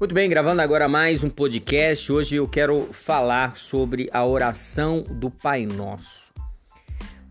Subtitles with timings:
[0.00, 2.10] Muito bem, gravando agora mais um podcast.
[2.10, 6.32] Hoje eu quero falar sobre a oração do Pai Nosso.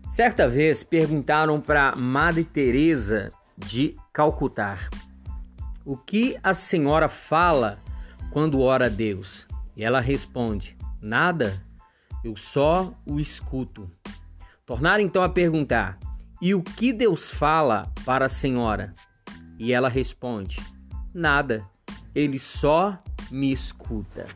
[0.08, 4.88] Certa vez perguntaram para Madre Teresa de Calcutá:
[5.84, 7.80] "O que a senhora fala
[8.30, 11.60] quando ora a Deus?" E ela responde: "Nada.
[12.22, 13.90] Eu só o escuto."
[14.64, 15.98] Tornaram então a perguntar:
[16.40, 18.94] "E o que Deus fala para a senhora?"
[19.58, 20.60] E ela responde:
[21.12, 21.68] "Nada."
[22.14, 22.98] Ele só
[23.30, 24.26] me escuta.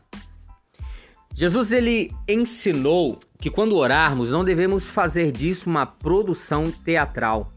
[1.34, 7.52] Jesus ele ensinou que quando orarmos não devemos fazer disso uma produção teatral.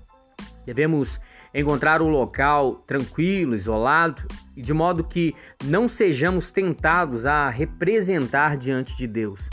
[0.66, 1.20] Devemos
[1.54, 4.24] encontrar um local tranquilo, isolado,
[4.56, 9.48] e de modo que não sejamos tentados a representar diante de Deus.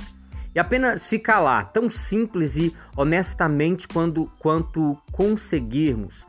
[0.54, 6.26] E apenas ficar lá, tão simples e honestamente quando, quanto conseguirmos.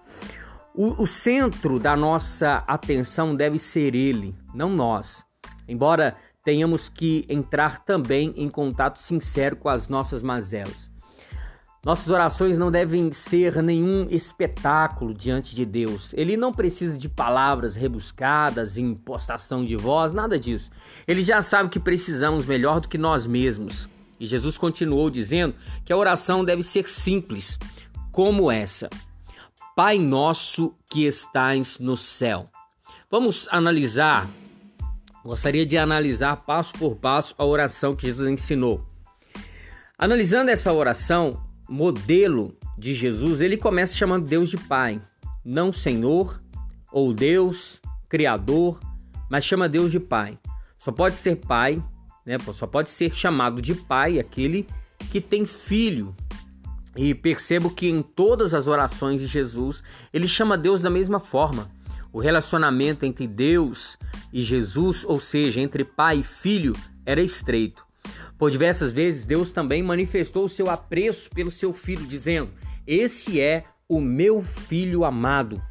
[0.78, 5.24] O, o centro da nossa atenção deve ser Ele, não nós.
[5.70, 10.92] Embora tenhamos que entrar também em contato sincero com as nossas mazelas.
[11.86, 16.14] Nossas orações não devem ser nenhum espetáculo diante de Deus.
[16.18, 20.70] Ele não precisa de palavras rebuscadas, impostação de voz, nada disso.
[21.08, 23.88] Ele já sabe que precisamos melhor do que nós mesmos.
[24.20, 27.58] E Jesus continuou dizendo que a oração deve ser simples,
[28.12, 28.90] como essa.
[29.76, 32.50] Pai nosso que estais no céu.
[33.12, 34.26] Vamos analisar,
[35.22, 38.88] gostaria de analisar passo por passo a oração que Jesus ensinou.
[39.98, 45.02] Analisando essa oração, modelo de Jesus, ele começa chamando Deus de Pai,
[45.44, 46.42] não Senhor
[46.90, 48.80] ou Deus, Criador,
[49.30, 50.40] mas chama Deus de Pai.
[50.78, 51.84] Só pode ser Pai,
[52.26, 52.38] né?
[52.54, 54.66] Só pode ser chamado de Pai aquele
[55.12, 56.16] que tem filho,
[56.96, 61.70] e percebo que em todas as orações de Jesus, ele chama Deus da mesma forma.
[62.12, 63.98] O relacionamento entre Deus
[64.32, 66.74] e Jesus, ou seja, entre pai e filho,
[67.06, 67.86] era estreito.
[68.38, 72.52] Por diversas vezes, Deus também manifestou o seu apreço pelo seu filho, dizendo:
[72.88, 75.62] Esse é o meu filho amado,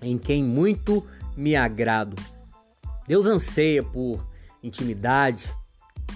[0.00, 1.06] em quem muito
[1.36, 2.16] me agrado.
[3.06, 4.26] Deus anseia por
[4.62, 5.54] intimidade,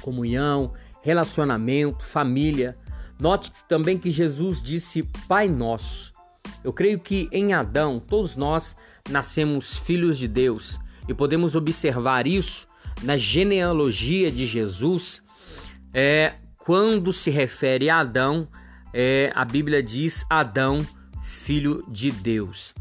[0.01, 2.77] comunhão, relacionamento, família
[3.19, 6.13] Note também que Jesus disse Pai Nosso.
[6.63, 8.77] Eu creio que em Adão todos nós
[9.09, 12.67] nascemos filhos de Deus e podemos observar isso
[13.03, 15.23] na genealogia de Jesus.
[15.93, 18.47] É, quando se refere a Adão,
[18.93, 20.87] é, a Bíblia diz Adão,
[21.23, 22.75] filho de Deus.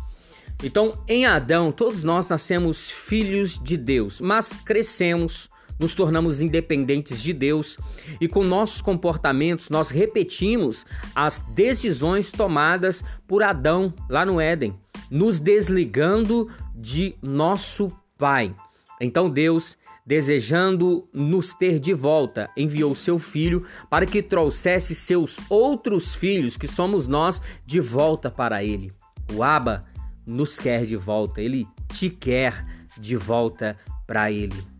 [0.64, 5.50] Então, em Adão, todos nós nascemos filhos de Deus, mas crescemos
[5.80, 7.78] nos tornamos independentes de Deus
[8.20, 14.76] e com nossos comportamentos nós repetimos as decisões tomadas por Adão lá no Éden,
[15.10, 18.56] nos desligando de nosso Pai.
[19.00, 26.16] Então Deus, desejando nos ter de volta, enviou seu filho para que trouxesse seus outros
[26.16, 28.92] filhos, que somos nós, de volta para ele.
[29.34, 29.84] O Abba
[30.26, 32.66] nos quer de volta, ele te quer
[32.98, 33.78] de volta
[34.08, 34.77] para ele.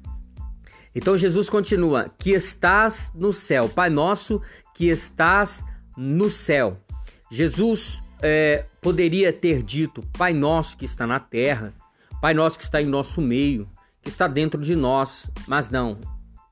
[0.98, 4.42] Então Jesus continua: que estás no céu, Pai nosso
[4.74, 5.64] que estás
[5.96, 6.82] no céu.
[7.30, 11.72] Jesus é, poderia ter dito: Pai nosso que está na terra,
[12.20, 13.70] Pai nosso que está em nosso meio,
[14.02, 16.00] que está dentro de nós, mas não,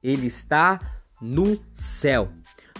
[0.03, 0.79] ele está
[1.19, 2.29] no céu.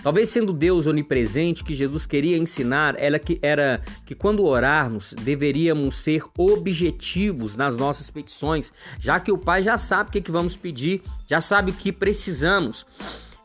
[0.05, 5.95] Talvez sendo Deus onipresente, que Jesus queria ensinar era que, era que quando orarmos deveríamos
[5.95, 10.55] ser objetivos nas nossas petições, já que o Pai já sabe o que, que vamos
[10.55, 12.85] pedir, já sabe o que precisamos.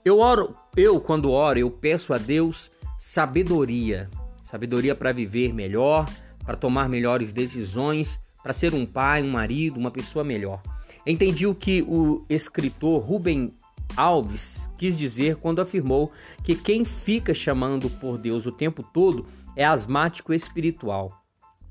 [0.05, 4.11] Eu oro, eu quando oro, eu peço a Deus sabedoria,
[4.45, 6.05] sabedoria para viver melhor,
[6.45, 10.61] para tomar melhores decisões, para ser um pai, um marido, uma pessoa melhor.
[11.07, 13.55] Entendi o que o escritor Rubem
[13.97, 16.11] Alves quis dizer quando afirmou
[16.43, 21.21] que quem fica chamando por Deus o tempo todo é asmático espiritual.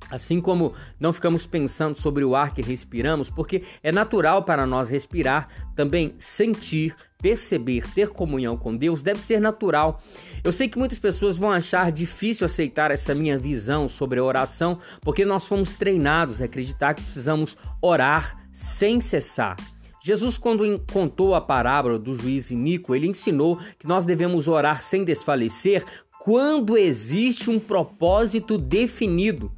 [0.09, 4.89] Assim como não ficamos pensando sobre o ar que respiramos, porque é natural para nós
[4.89, 10.01] respirar, também sentir, perceber, ter comunhão com Deus deve ser natural.
[10.43, 14.79] Eu sei que muitas pessoas vão achar difícil aceitar essa minha visão sobre a oração,
[15.01, 19.57] porque nós fomos treinados a acreditar que precisamos orar sem cessar.
[20.01, 25.03] Jesus, quando contou a parábola do juiz Inico, ele ensinou que nós devemos orar sem
[25.03, 25.83] desfalecer
[26.19, 29.51] quando existe um propósito definido.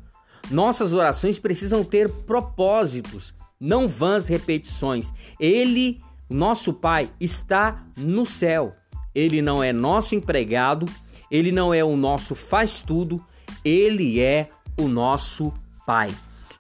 [0.50, 5.14] Nossas orações precisam ter propósitos, não vãs repetições.
[5.40, 8.76] Ele, nosso Pai, está no céu.
[9.14, 10.86] Ele não é nosso empregado,
[11.30, 13.24] ele não é o nosso faz-tudo,
[13.64, 14.48] ele é
[14.80, 15.54] o nosso
[15.86, 16.10] Pai.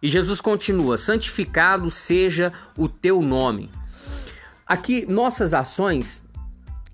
[0.02, 3.70] E Jesus continua: santificado seja o teu nome.
[4.66, 6.24] Aqui, nossas ações,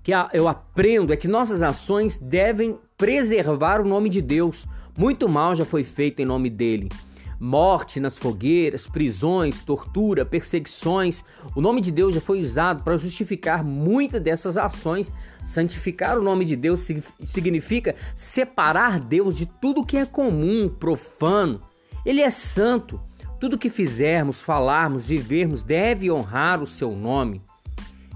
[0.02, 4.66] que eu aprendo, é que nossas ações devem preservar o nome de Deus.
[4.96, 6.88] Muito mal já foi feito em nome dele
[7.40, 11.22] morte nas fogueiras, prisões, tortura, perseguições.
[11.54, 15.12] O nome de Deus já foi usado para justificar muitas dessas ações.
[15.44, 16.86] Santificar o nome de Deus
[17.24, 21.62] significa separar Deus de tudo que é comum, profano.
[22.08, 22.98] Ele é santo.
[23.38, 27.42] Tudo que fizermos, falarmos, vivermos deve honrar o seu nome.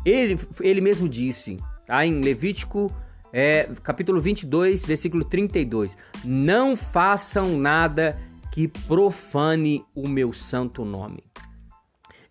[0.02, 2.06] Ele, ele mesmo disse, tá?
[2.06, 2.90] em Levítico
[3.30, 8.18] é, capítulo 22, versículo 32: Não façam nada
[8.50, 11.22] que profane o meu santo nome.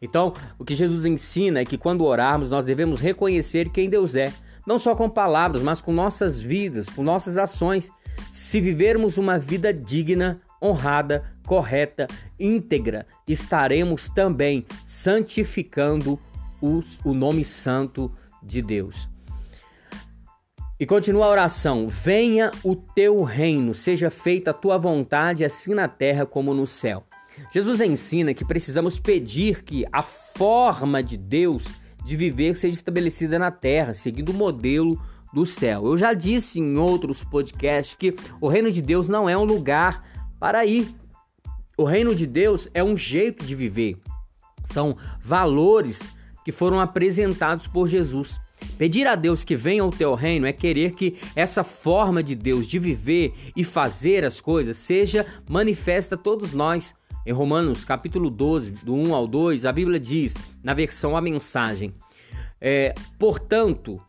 [0.02, 4.34] Então, o que Jesus ensina é que quando orarmos, nós devemos reconhecer quem Deus é,
[4.66, 7.92] não só com palavras, mas com nossas vidas, com nossas ações.
[8.32, 12.08] Se vivermos uma vida digna, honrada, correta,
[12.40, 16.20] íntegra, estaremos também santificando
[16.62, 18.12] o nome santo
[18.44, 19.10] de Deus.
[20.80, 25.88] E continua a oração: Venha o teu reino, seja feita a tua vontade, assim na
[25.88, 27.04] terra como no céu.
[27.52, 31.66] Jesus ensina que precisamos pedir que a forma de Deus
[32.04, 35.00] de viver seja estabelecida na terra, seguindo o modelo
[35.32, 35.86] do céu.
[35.86, 40.04] Eu já disse em outros podcasts que o reino de Deus não é um lugar
[40.42, 40.88] para ir.
[41.78, 43.96] O reino de Deus é um jeito de viver.
[44.64, 46.02] São valores
[46.44, 48.42] que foram apresentados por Jesus.
[48.76, 52.66] Pedir a Deus que venha o teu reino é querer que essa forma de Deus
[52.66, 56.96] de viver e fazer as coisas seja manifesta a todos nós.
[57.24, 60.34] Em Romanos capítulo 12, do 1 ao 2, a Bíblia diz,
[60.64, 61.94] na versão A Mensagem,
[62.60, 64.02] é, portanto,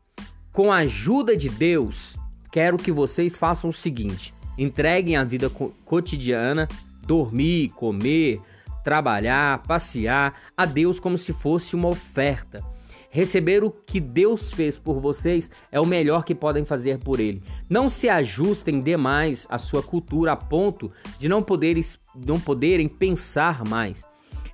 [0.51, 2.17] com a ajuda de Deus,
[2.51, 5.51] quero que vocês façam o seguinte: entreguem a vida
[5.85, 6.69] cotidiana,
[7.07, 8.41] dormir, comer,
[8.85, 12.73] trabalhar, passear a Deus como se fosse uma oferta
[13.15, 17.43] Receber o que Deus fez por vocês é o melhor que podem fazer por Ele.
[17.69, 21.83] Não se ajustem demais à sua cultura a ponto de não, poderem,
[22.27, 24.03] não poderem pensar mais.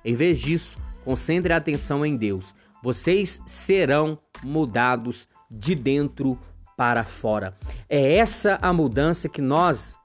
[0.03, 2.53] Em vez disso, concentre a atenção em Deus.
[2.83, 6.37] Vocês serão mudados de dentro
[6.79, 7.53] para fora.
[7.89, 9.97] É essa a mudança que nós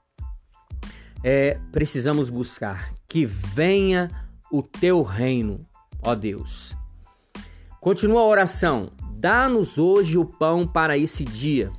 [1.23, 2.91] é, precisamos buscar.
[3.07, 4.09] Que venha
[4.51, 5.65] o teu reino,
[6.03, 6.75] ó Deus.
[7.79, 11.71] Continua a oração: Dá-nos hoje o pão para esse dia.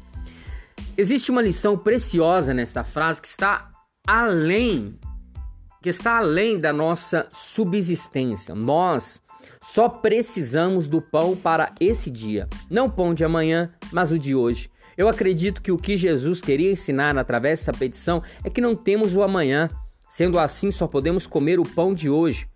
[0.97, 3.71] Existe uma lição preciosa nesta frase que está
[4.07, 4.99] além
[5.83, 8.55] que está além da nossa subsistência.
[8.55, 9.23] Nós
[9.63, 14.35] só precisamos do pão para esse dia, não o pão de amanhã, mas o de
[14.35, 14.69] hoje.
[14.97, 19.15] Eu acredito que o que Jesus queria ensinar através dessa petição é que não temos
[19.15, 19.69] o amanhã.
[20.09, 22.49] Sendo assim, só podemos comer o pão de hoje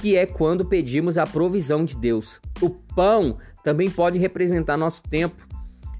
[0.00, 2.40] que é quando pedimos a provisão de Deus.
[2.60, 5.46] O pão também pode representar nosso tempo.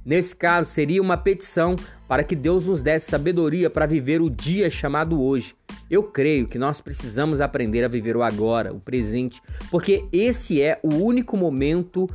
[0.04, 1.74] Nesse caso, seria uma petição
[2.06, 5.54] para que Deus nos desse sabedoria para viver o dia chamado hoje.
[5.90, 10.78] Eu creio que nós precisamos aprender a viver o agora, o presente, porque esse é
[10.82, 12.08] o único momento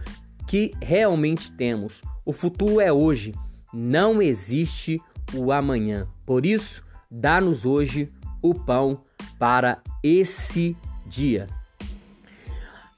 [0.47, 2.01] que realmente temos.
[2.25, 3.33] O futuro é hoje,
[3.73, 5.01] não existe
[5.33, 6.07] o amanhã.
[6.25, 9.01] Por isso, dá-nos hoje o pão
[9.37, 11.47] para esse dia.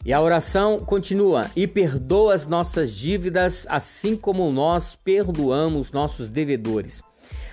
[0.05, 7.01] E a oração continua: e perdoa as nossas dívidas, assim como nós perdoamos nossos devedores.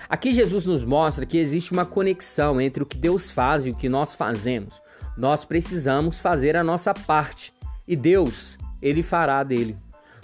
[0.09, 3.75] Aqui Jesus nos mostra que existe uma conexão entre o que Deus faz e o
[3.75, 4.81] que nós fazemos.
[5.17, 7.53] Nós precisamos fazer a nossa parte
[7.87, 9.77] e Deus, ele fará dele.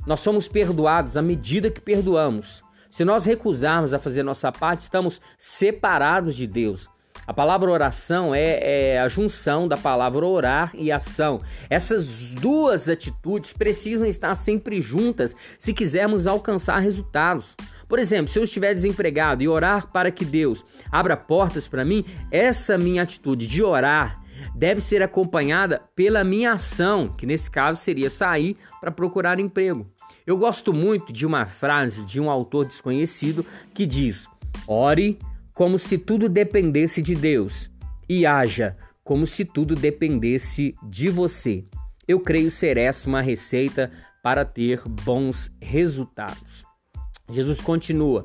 [0.06, 2.64] Nós somos perdoados à medida que perdoamos.
[2.98, 6.90] Se nós recusarmos a fazer nossa parte, estamos separados de Deus.
[7.28, 11.40] A palavra oração é, é, a junção da palavra orar e ação.
[11.70, 17.56] Essas duas atitudes precisam estar sempre juntas se quisermos alcançar resultados.
[17.88, 22.04] Por exemplo, se eu estiver desempregado e orar para que Deus abra portas para mim,
[22.32, 24.20] essa minha atitude de orar
[24.56, 29.88] deve ser acompanhada pela minha ação, que nesse caso seria sair para procurar emprego.
[30.26, 34.28] Eu gosto muito de uma frase de um autor desconhecido que diz:
[34.68, 35.18] ore
[35.54, 37.70] como se tudo dependesse de Deus
[38.08, 41.64] e haja como se tudo dependesse de você.
[42.08, 43.92] Eu creio ser essa uma receita
[44.22, 46.66] para ter bons resultados.
[47.32, 48.24] Jesus continua: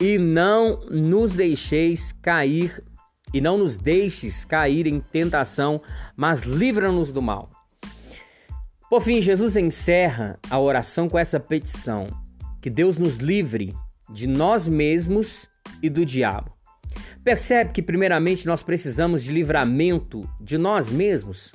[0.00, 2.82] E não nos deixeis cair,
[3.32, 5.80] e não nos deixes cair em tentação,
[6.16, 7.50] mas livra-nos do mal.
[8.88, 12.06] Por fim, Jesus encerra a oração com essa petição:
[12.60, 13.74] que Deus nos livre
[14.10, 15.48] de nós mesmos
[15.82, 16.52] e do diabo.
[17.22, 21.52] Percebe que, primeiramente, nós precisamos de livramento de nós mesmos?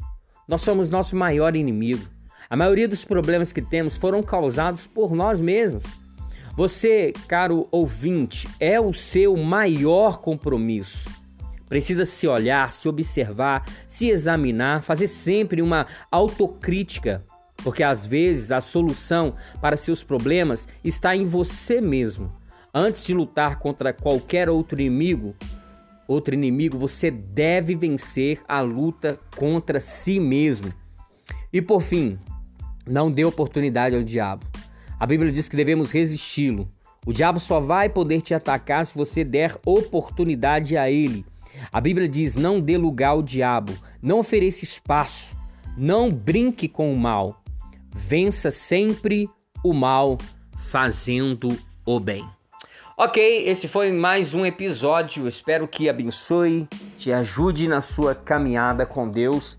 [0.47, 2.07] Nós somos nosso maior inimigo.
[2.49, 5.83] A maioria dos problemas que temos foram causados por nós mesmos.
[6.55, 11.09] Você, caro ouvinte, é o seu maior compromisso.
[11.73, 17.25] Precisa se olhar, se observar, se examinar, fazer sempre uma autocrítica,
[17.63, 22.31] porque às vezes a solução para seus problemas está em você mesmo.
[22.71, 25.35] Antes de lutar contra qualquer outro inimigo,
[26.07, 30.71] outro inimigo, você deve vencer a luta contra si mesmo.
[31.51, 32.19] E por fim,
[32.85, 34.45] não dê oportunidade ao diabo.
[34.99, 36.69] A Bíblia diz que devemos resisti-lo.
[37.03, 41.25] O diabo só vai poder te atacar se você der oportunidade a ele.
[41.71, 45.35] A Bíblia diz: não dê lugar ao diabo, não ofereça espaço,
[45.77, 47.41] não brinque com o mal.
[47.95, 49.29] Vença sempre
[49.63, 50.17] o mal
[50.57, 52.27] fazendo o bem.
[52.95, 55.27] Ok, esse foi mais um episódio.
[55.27, 56.67] Espero que abençoe,
[56.97, 59.57] te ajude na sua caminhada com Deus.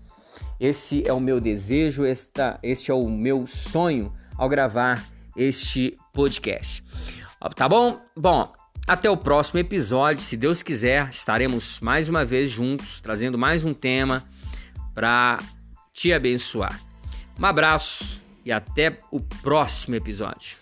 [0.59, 6.81] Esse é o meu desejo, esta, este é o meu sonho ao gravar este podcast.
[7.55, 7.99] Tá bom?
[8.15, 8.51] Bom,
[8.87, 10.21] até o próximo episódio.
[10.21, 14.23] Se Deus quiser, estaremos mais uma vez juntos, trazendo mais um tema
[14.93, 15.39] para
[15.93, 16.79] te abençoar.
[17.39, 20.57] Um abraço e até o próximo episódio.